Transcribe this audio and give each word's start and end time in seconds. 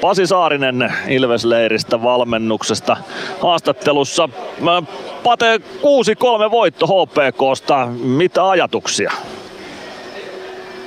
Pasi 0.00 0.26
Saarinen 0.26 0.94
Ilvesleiristä 1.08 2.02
valmennuksesta 2.02 2.96
haastattelussa. 3.42 4.28
Pate 5.22 5.56
6-3 5.56 6.50
voitto 6.50 6.86
HPKsta. 6.86 7.86
Mitä 8.02 8.48
ajatuksia? 8.48 9.12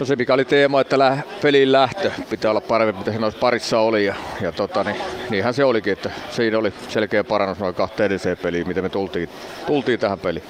No 0.02 0.06
se 0.06 0.16
mikä 0.16 0.34
oli 0.34 0.46
teema, 0.46 0.82
että 0.82 1.00
lä- 1.00 1.18
pelin 1.42 1.72
lähtö 1.72 2.12
pitää 2.30 2.52
olla 2.52 2.62
parempi, 2.62 3.00
mitä 3.00 3.12
siinä 3.12 3.32
parissa 3.40 3.80
oli. 3.80 4.06
Ja, 4.06 4.16
ja 4.42 4.52
tota, 4.52 4.84
niin, 4.84 4.96
niinhän 5.30 5.54
se 5.54 5.64
olikin, 5.66 5.94
että 5.94 6.12
siinä 6.30 6.58
oli 6.58 6.74
selkeä 6.88 7.24
parannus 7.24 7.60
noin 7.60 7.76
kahteen 7.76 8.06
edelliseen 8.06 8.38
peliin, 8.38 8.68
miten 8.68 8.84
me 8.84 8.90
tultiin, 8.90 9.30
tultiin 9.68 10.00
tähän 10.00 10.20
peliin. 10.20 10.44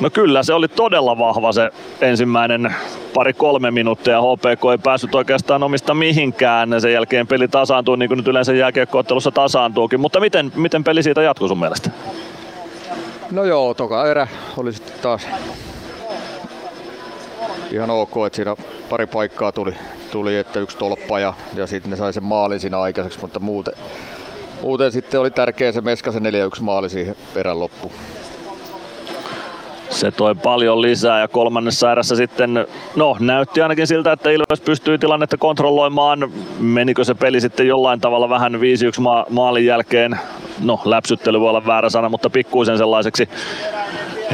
No 0.00 0.10
kyllä, 0.10 0.42
se 0.42 0.54
oli 0.54 0.68
todella 0.68 1.18
vahva 1.18 1.52
se 1.52 1.70
ensimmäinen 2.00 2.74
pari-kolme 3.14 3.70
minuuttia. 3.70 4.20
HPK 4.22 4.64
ei 4.70 4.78
päässyt 4.78 5.14
oikeastaan 5.14 5.62
omista 5.62 5.94
mihinkään. 5.94 6.80
Sen 6.80 6.92
jälkeen 6.92 7.26
peli 7.26 7.48
tasaantuu, 7.48 7.96
niin 7.96 8.08
kuin 8.08 8.18
nyt 8.18 8.28
yleensä 8.28 8.52
jääkiekkoottelussa 8.52 9.30
tasaantuukin. 9.30 10.00
Mutta 10.00 10.20
miten, 10.20 10.52
miten 10.54 10.84
peli 10.84 11.02
siitä 11.02 11.22
jatkuu 11.22 11.48
sun 11.48 11.60
mielestä? 11.60 11.90
No 13.30 13.44
joo, 13.44 13.74
toka 13.74 14.06
erä 14.10 14.26
oli 14.56 14.72
sitten 14.72 14.94
taas 15.02 15.28
ihan 17.70 17.90
ok, 17.90 18.12
että 18.26 18.36
siinä 18.36 18.56
pari 18.90 19.06
paikkaa 19.06 19.52
tuli, 19.52 19.74
tuli 20.12 20.36
että 20.36 20.60
yksi 20.60 20.76
tolppa 20.76 21.20
ja, 21.20 21.34
ja 21.54 21.66
sitten 21.66 21.90
ne 21.90 21.96
sai 21.96 22.12
sen 22.12 22.24
maalin 22.24 22.60
siinä 22.60 22.80
aikaiseksi, 22.80 23.18
mutta 23.20 23.40
muuten, 23.40 23.74
muuten 24.62 24.92
sitten 24.92 25.20
oli 25.20 25.30
tärkeä 25.30 25.72
se 25.72 25.80
Meskasen 25.80 26.22
4-1 26.56 26.60
maali 26.60 26.90
siihen 26.90 27.16
perän 27.34 27.60
loppuun. 27.60 27.92
Se 29.90 30.10
toi 30.10 30.34
paljon 30.34 30.82
lisää 30.82 31.20
ja 31.20 31.28
kolmannessa 31.28 31.92
erässä 31.92 32.16
sitten, 32.16 32.66
no 32.96 33.16
näytti 33.20 33.62
ainakin 33.62 33.86
siltä, 33.86 34.12
että 34.12 34.30
Ilves 34.30 34.60
pystyi 34.60 34.98
tilannetta 34.98 35.36
kontrolloimaan. 35.36 36.32
Menikö 36.58 37.04
se 37.04 37.14
peli 37.14 37.40
sitten 37.40 37.66
jollain 37.66 38.00
tavalla 38.00 38.28
vähän 38.28 38.54
5-1 38.54 39.00
ma- 39.00 39.26
maalin 39.30 39.66
jälkeen, 39.66 40.18
no 40.64 40.80
läpsyttely 40.84 41.40
voi 41.40 41.48
olla 41.48 41.66
väärä 41.66 41.90
sana, 41.90 42.08
mutta 42.08 42.30
pikkuisen 42.30 42.78
sellaiseksi 42.78 43.28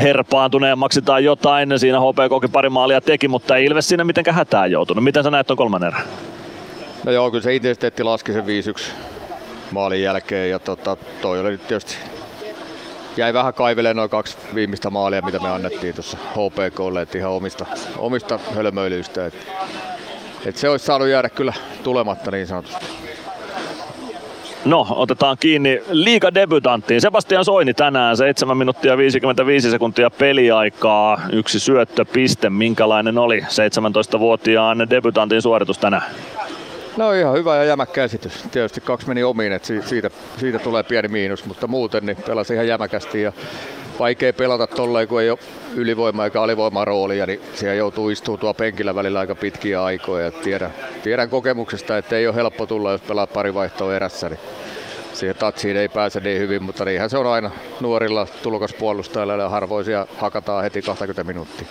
herpaantuneemmaksi 0.03 1.03
tai 1.03 1.25
jotain. 1.25 1.79
Siinä 1.79 2.01
HPKkin 2.01 2.53
pari 2.53 2.69
maalia 2.69 3.01
teki, 3.01 3.29
mutta 3.29 3.57
ei 3.57 3.65
Ilves 3.65 3.89
siinä 3.89 4.05
mitenkään 4.05 4.37
hätään 4.37 4.71
joutunut. 4.71 5.05
Miten 5.05 5.25
sä 5.25 5.31
näet 5.31 5.47
tuon 5.47 5.57
kolmannen 5.57 5.89
erän? 5.89 6.03
No 7.05 7.13
joo, 7.13 7.31
kyllä 7.31 7.43
se 7.43 7.55
intensiteetti 7.55 8.03
laski 8.03 8.33
sen 8.33 8.45
5-1 8.45 8.47
maalin 9.73 10.03
jälkeen 10.03 10.51
ja 10.51 10.59
tota, 10.59 10.97
toi 11.23 11.41
oli 11.41 11.59
tietysti 11.59 11.97
jäi 13.17 13.35
vähän 13.35 13.55
kaiveleen 13.55 13.97
noin 13.97 14.11
kaksi 14.11 14.37
viimeistä 14.55 14.91
maalia, 14.91 15.23
mitä 15.23 15.39
me 15.39 15.49
annettiin 15.49 15.95
tuossa 15.95 16.17
HPKlle, 16.17 17.03
että 17.03 17.19
ihan 17.19 17.33
omista, 17.33 17.67
omista 17.99 18.39
hölmöilyistä. 18.55 19.27
Et, 19.27 19.35
et 20.47 20.57
se 20.57 20.69
olisi 20.69 20.85
saanut 20.85 21.09
jäädä 21.09 21.29
kyllä 21.29 21.53
tulematta 21.83 22.31
niin 22.31 22.47
sanotusti. 22.47 22.87
No, 24.65 24.87
otetaan 24.91 25.37
kiinni 25.41 25.83
liiga 25.91 26.35
debutanttiin. 26.35 27.01
Sebastian 27.01 27.45
Soini 27.45 27.75
tänään 27.75 28.17
7 28.17 28.57
minuuttia 28.57 28.97
55 28.97 29.71
sekuntia 29.71 30.11
peliaikaa, 30.11 31.21
yksi 31.33 31.61
syöttöpiste. 31.61 32.51
Minkälainen 32.51 33.19
oli 33.19 33.41
17-vuotiaan 33.41 34.91
debutantin 34.91 35.43
suoritus 35.43 35.79
tänään? 35.79 36.03
No 36.97 37.13
ihan 37.13 37.35
hyvä 37.35 37.57
ja 37.57 37.65
jämäkkä 37.65 38.05
esitys. 38.05 38.45
Tietysti 38.51 38.81
kaksi 38.81 39.09
meni 39.09 39.23
omiin, 39.23 39.53
että 39.53 39.69
siitä, 39.85 40.11
siitä 40.37 40.59
tulee 40.59 40.83
pieni 40.83 41.09
miinus, 41.09 41.45
mutta 41.45 41.67
muuten 41.67 42.07
niin 42.07 42.17
pelasi 42.27 42.55
ihan 42.55 42.69
jämäkästi 42.69 43.23
ja 43.23 43.33
vaikea 44.01 44.33
pelata 44.33 44.67
tolleen, 44.67 45.09
kun 45.09 45.23
ei 45.23 45.31
ole 45.31 45.39
ylivoima 45.75 46.25
eikä 46.25 46.43
alivoima 46.43 46.85
roolia, 46.85 47.27
niin 47.27 47.41
siellä 47.55 47.75
joutuu 47.75 48.11
istuu 48.11 48.37
tuo 48.37 48.55
penkillä 48.55 48.95
välillä 48.95 49.21
aika 49.21 49.35
pitkiä 49.35 49.85
aikoja. 49.85 50.25
Ja 50.25 50.31
tiedän, 50.31 50.71
tiedän 51.03 51.31
kokemuksesta, 51.31 51.99
että 51.99 52.17
ei 52.17 52.27
ole 52.27 52.35
helppo 52.35 52.67
tulla, 52.67 52.93
jos 52.93 53.01
pelaa 53.01 53.27
pari 53.27 53.55
vaihtoa 53.55 53.97
erässä, 53.97 54.29
niin 54.29 54.41
siihen 55.13 55.37
tatsiin 55.37 55.77
ei 55.77 55.89
pääse 55.89 56.21
niin 56.21 56.41
hyvin, 56.41 56.63
mutta 56.63 56.85
niinhän 56.85 57.11
se 57.11 57.19
on 57.19 57.27
aina 57.27 57.51
nuorilla 57.81 58.27
tulokaspuolustajilla 58.43 59.33
ja 59.33 59.49
harvoisia 59.49 60.07
hakataan 60.19 60.63
heti 60.63 60.83
20 60.83 61.25
minuuttia. 61.25 61.67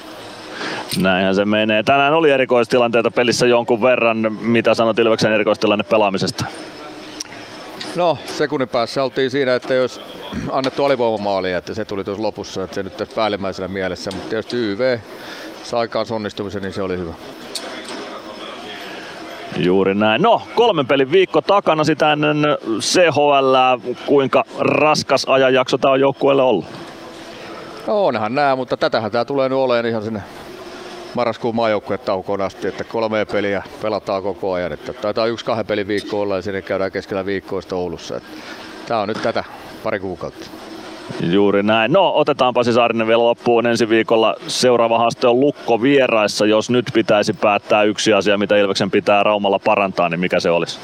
Näinhän 0.98 1.36
se 1.36 1.46
menee. 1.46 1.84
Tänään 1.84 2.14
oli 2.14 2.32
erikoistilanteita 2.32 3.12
pelissä 3.12 3.48
jonkun 3.48 3.82
verran. 3.82 4.38
Mitä 4.42 4.74
sanot 4.74 5.00
Ilveksen 5.00 5.32
erikoistilanne 5.32 5.84
pelaamisesta? 5.84 6.46
No, 7.96 8.18
sekunnin 8.26 8.70
päässä 8.70 9.04
oltiin 9.04 9.32
siinä, 9.32 9.56
että 9.56 9.74
jos 9.74 10.02
annettu 10.52 10.86
alivoimamaalia, 10.86 11.58
että 11.58 11.74
se 11.74 11.86
tuli 11.86 12.04
tuossa 12.04 12.24
lopussa, 12.24 12.64
että 12.64 12.76
se 12.76 12.84
nyt 12.84 12.98
tässä 12.98 13.16
päällimmäisenä 13.16 13.68
mielessä, 13.68 14.12
mutta 14.12 14.30
tietysti 14.30 14.58
YV 14.58 15.00
sai 15.64 15.88
kanssa 15.88 16.16
onnistumisen, 16.16 16.62
niin 16.62 16.74
se 16.74 16.82
oli 16.82 16.98
hyvä. 16.98 17.14
Juuri 19.58 19.96
näin. 19.96 20.22
No, 20.22 20.42
kolmen 20.56 20.88
pelin 20.88 21.12
viikko 21.12 21.42
takana 21.42 21.84
sitä 21.84 22.14
ennen 22.14 22.38
CHL. 22.80 23.56
Kuinka 24.06 24.44
raskas 24.60 25.26
ajanjakso 25.30 25.78
tämä 25.78 25.92
on 25.92 26.00
joukkueelle 26.00 26.42
ollut? 26.44 26.66
No 27.88 28.06
onhan 28.06 28.36
nämä, 28.36 28.56
mutta 28.56 28.78
tätähän 28.78 29.12
tämä 29.12 29.26
tulee 29.26 29.50
nyt 29.50 29.58
olemaan 29.58 29.86
ihan 29.86 30.04
sinne 30.04 30.22
marraskuun 31.14 31.56
maajoukkuetaukoon 31.56 32.42
asti, 32.42 32.68
että 32.68 32.84
kolme 32.84 33.26
peliä 33.26 33.64
pelataan 33.82 34.24
koko 34.24 34.54
ajan. 34.54 34.72
Että 34.72 34.94
taitaa 34.94 35.26
yksi 35.26 35.46
kahden 35.46 35.66
pelin 35.66 35.88
viikko 35.88 36.22
olla 36.22 36.36
ja 36.36 36.42
sinne 36.42 36.62
käydään 36.62 36.92
keskellä 36.92 37.26
viikkoa 37.26 37.62
Oulussa. 37.72 38.18
Että 38.18 38.30
tämä 38.88 39.00
on 39.00 39.08
nyt 39.08 39.22
tätä 39.22 39.44
pari 39.84 40.00
kuukautta. 40.00 40.46
Juuri 41.22 41.64
näin. 41.64 41.92
No, 41.92 42.12
otetaanpa 42.16 42.64
siis 42.64 42.76
Saarinen 42.76 43.08
vielä 43.08 43.24
loppuun 43.24 43.66
ensi 43.66 43.90
viikolla. 43.90 44.36
Seuraava 44.48 44.98
haaste 44.98 45.28
on 45.28 45.40
Lukko 45.40 45.82
vieraissa. 45.82 46.46
Jos 46.46 46.70
nyt 46.70 46.86
pitäisi 46.94 47.34
päättää 47.34 47.84
yksi 47.84 48.14
asia, 48.14 48.38
mitä 48.38 48.58
Ilveksen 48.58 48.92
pitää 48.92 49.24
Raumalla 49.24 49.60
parantaa, 49.60 50.10
niin 50.10 50.20
mikä 50.20 50.40
se 50.40 50.50
olisi? 50.50 50.80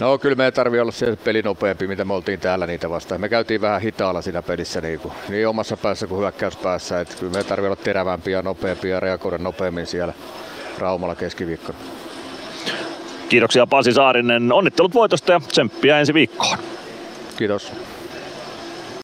No 0.00 0.18
kyllä 0.18 0.36
meidän 0.36 0.52
tarvii 0.52 0.80
olla 0.80 0.92
se 0.92 1.16
peli 1.24 1.42
nopeampi, 1.42 1.86
mitä 1.86 2.04
me 2.04 2.14
oltiin 2.14 2.40
täällä 2.40 2.66
niitä 2.66 2.90
vastaan. 2.90 3.20
Me 3.20 3.28
käytiin 3.28 3.60
vähän 3.60 3.80
hitaalla 3.80 4.22
siinä 4.22 4.42
pelissä 4.42 4.80
niin, 4.80 5.00
kuin, 5.00 5.14
niin 5.28 5.48
omassa 5.48 5.76
päässä 5.76 6.06
kuin 6.06 6.20
hyökkäyspäässä. 6.20 7.00
Että 7.00 7.14
kyllä 7.18 7.32
meidän 7.32 7.48
tarvii 7.48 7.66
olla 7.66 7.76
terävämpiä 7.76 8.38
ja 8.38 8.42
nopeampia 8.42 8.94
ja 8.94 9.00
reagoida 9.00 9.38
nopeammin 9.38 9.86
siellä 9.86 10.14
Raumalla 10.78 11.14
keskiviikkona. 11.14 11.78
Kiitoksia 13.28 13.66
Pasi 13.66 13.92
Saarinen. 13.92 14.52
Onnittelut 14.52 14.94
voitosta 14.94 15.32
ja 15.32 15.40
tsemppiä 15.40 16.00
ensi 16.00 16.14
viikkoon. 16.14 16.58
Kiitos. 17.36 17.72